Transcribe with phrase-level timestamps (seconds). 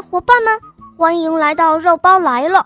[0.00, 0.60] 伙伴们，
[0.96, 2.64] 欢迎来到肉包来了。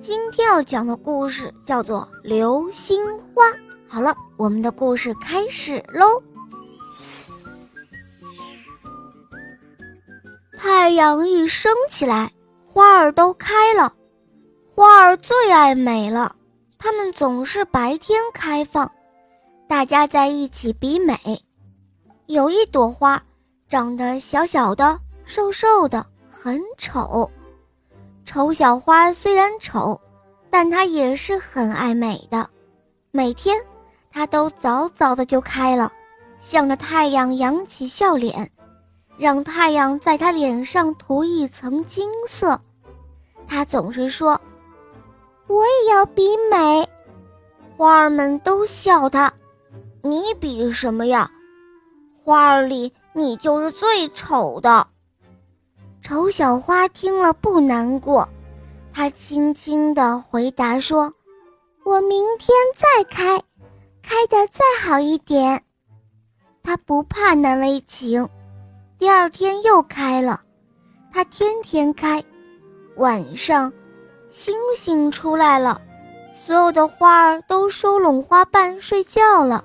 [0.00, 3.46] 今天要讲的故事叫做《流星花》。
[3.88, 6.22] 好了，我们的故事开始喽。
[10.56, 12.32] 太阳一升起来，
[12.64, 13.92] 花儿都开了。
[14.74, 16.34] 花儿最爱美了，
[16.78, 18.90] 它们总是白天开放，
[19.68, 21.18] 大家在一起比美。
[22.26, 23.22] 有一朵花，
[23.68, 26.06] 长得小小的、瘦瘦的，
[26.42, 27.30] 很丑。
[28.24, 30.00] 丑小花虽然丑，
[30.48, 32.48] 但它也是很爱美的。
[33.10, 33.60] 每天，
[34.10, 35.92] 它都早早的就开了，
[36.40, 38.50] 向着太阳扬起笑脸。
[39.18, 42.58] 让太阳在他脸上涂一层金色，
[43.46, 44.40] 他总是说
[45.46, 46.88] ：“我也要比美。”
[47.76, 49.30] 花儿们都笑他
[50.00, 51.30] ：“你比什么呀？
[52.24, 54.86] 花儿里你就是最丑的。”
[56.10, 58.28] 丑小花听了不难过，
[58.92, 61.14] 她轻轻地回答说
[61.86, 63.40] ：“我明天再开，
[64.02, 65.62] 开得再好一点。”
[66.64, 68.28] 它不怕难为情。
[68.98, 70.40] 第二天又开了，
[71.12, 72.20] 它天天开。
[72.96, 73.72] 晚上，
[74.32, 75.80] 星星出来了，
[76.34, 79.64] 所有的花儿都收拢花瓣睡觉了。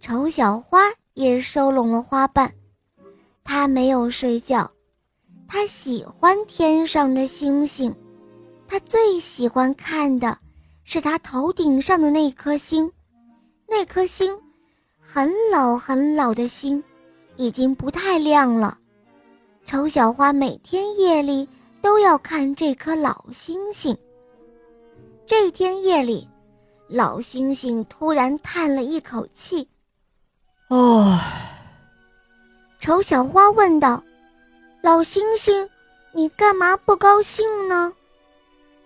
[0.00, 2.50] 丑小花也收拢了花瓣，
[3.44, 4.70] 它没有睡觉，
[5.48, 7.92] 它喜欢天上的星星，
[8.68, 10.36] 他最喜欢看的
[10.84, 12.92] 是他头顶上的那颗星，
[13.66, 14.30] 那颗星，
[15.00, 16.84] 很老很老的星。
[17.40, 18.76] 已经不太亮了，
[19.64, 21.48] 丑小花每天夜里
[21.80, 23.96] 都要看这颗老星星。
[25.24, 26.28] 这天夜里，
[26.88, 29.68] 老星星突然叹了一口气
[30.70, 31.60] ：“唉。”
[32.80, 34.02] 丑小花问道
[34.80, 35.68] ：“老星星，
[36.12, 37.92] 你干嘛不高兴呢？”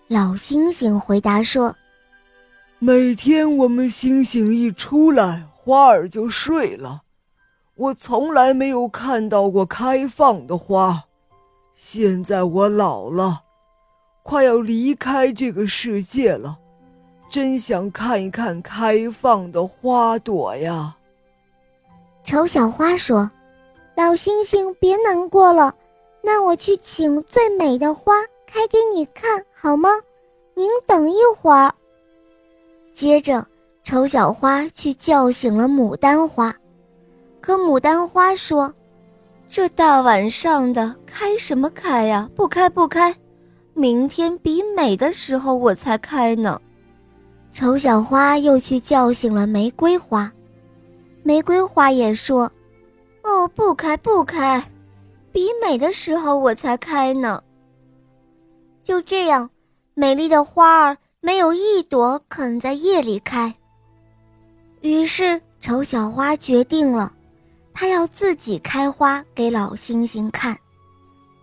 [0.09, 1.75] 老星星回答说
[2.79, 7.03] ：“每天我们星星一出来，花儿就睡了。”
[7.77, 11.05] 我从来没有看到过开放的花，
[11.75, 13.43] 现在我老了，
[14.23, 16.59] 快要离开这个世界了，
[17.31, 20.95] 真想看一看开放的花朵呀。
[22.25, 23.29] 丑小花说
[23.97, 25.75] ：“老星星，别难过了，
[26.23, 28.15] 那我去请最美的花
[28.47, 29.91] 开给你看好吗？
[30.55, 31.75] 您等一会儿。”
[32.95, 33.45] 接着，
[33.85, 36.55] 丑小花去叫醒了牡丹花。
[37.41, 38.73] 可牡丹花说
[39.49, 42.31] ：“这大晚上的开什么开呀？
[42.37, 43.15] 不开不开，
[43.75, 46.61] 明天比美的时候我才开呢。”
[47.53, 50.31] 丑小花又去叫醒了玫瑰花，
[51.23, 52.51] 玫瑰花也说
[53.25, 54.63] ：“哦，不开不开，
[55.33, 57.43] 比美的时候我才开呢。”
[58.85, 59.49] 就这样，
[59.95, 63.53] 美丽的花儿没有一朵肯在夜里开。
[64.81, 67.13] 于是，丑小花决定了。
[67.75, 70.55] 他要自己开花给老星星看。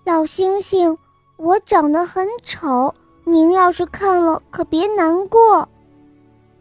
[0.06, 0.96] 老星星，
[1.38, 5.68] 我长得很丑，您要是看了可别难过。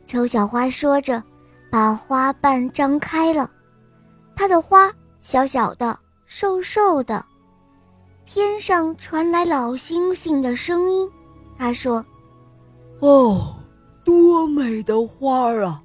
[0.06, 1.22] 丑小花说着，
[1.70, 3.50] 把花瓣张开了。
[4.34, 4.90] 它的花
[5.20, 7.24] 小小的、瘦瘦的。
[8.26, 11.10] 天上传来老星星的声音，
[11.56, 12.04] 他说
[13.00, 13.56] ：“哦，
[14.04, 15.82] 多美的花儿啊，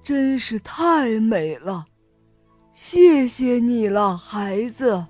[0.00, 1.84] 真是太美了。”
[2.72, 5.04] 谢谢你了，孩子。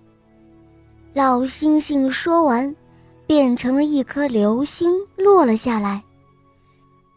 [1.13, 2.75] 老星星说完，
[3.27, 6.03] 变成了一颗流星落了下来。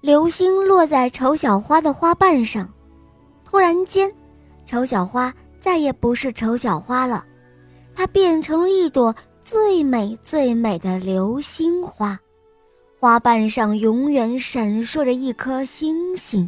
[0.02, 2.70] 流星落在丑小花的花瓣上，
[3.46, 4.14] 突然间，
[4.66, 7.26] 丑小花再也不是丑小花了，
[7.98, 9.14] 它变成了一朵
[9.44, 12.20] 最美最美的流星花。
[13.00, 16.48] 花瓣上永远闪烁着一颗星星，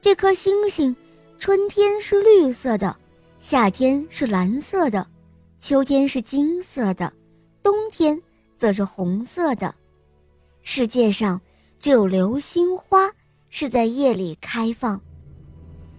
[0.00, 0.94] 这颗星星。
[1.38, 2.96] 春天是绿色的，
[3.38, 5.06] 夏天是蓝色的，
[5.60, 7.12] 秋天是金色的，
[7.62, 8.20] 冬天
[8.56, 9.72] 则是红色的。
[10.62, 11.40] 世界上
[11.78, 13.08] 只有流星花
[13.48, 15.00] 是在夜里开放，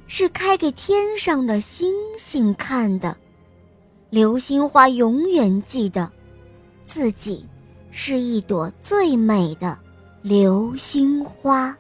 [0.06, 3.16] 是开给天上的星星看的。
[4.10, 6.10] 流星花永远记得，
[6.84, 7.46] 自己
[7.92, 9.78] 是一朵最美的
[10.22, 11.76] 流星花。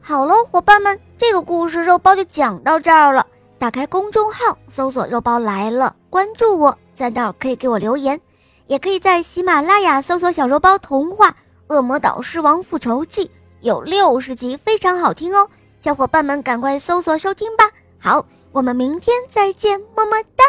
[0.00, 3.26] 好了，伙伴们，这个故事肉包就讲到这儿了。
[3.58, 8.20] 打开公众号，搜索“肉包来了”，关注我，在那儿可以给我留言，
[8.66, 11.30] 也可以在喜马拉雅搜索“小肉包童话
[11.68, 13.24] 《恶魔岛狮王复仇记》”，
[13.62, 15.48] 有六十集，非常好听哦。
[15.80, 17.64] 小伙伴们，赶快搜索收听吧。
[17.98, 18.24] 好，
[18.56, 20.42] 我们明天再见，么么哒。